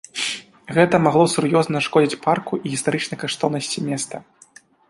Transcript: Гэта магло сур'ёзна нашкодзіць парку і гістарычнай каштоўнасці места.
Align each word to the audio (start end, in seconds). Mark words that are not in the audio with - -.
Гэта 0.77 0.95
магло 1.07 1.25
сур'ёзна 1.33 1.73
нашкодзіць 1.79 2.21
парку 2.25 2.53
і 2.65 2.75
гістарычнай 2.75 3.23
каштоўнасці 3.25 3.89
места. 3.93 4.27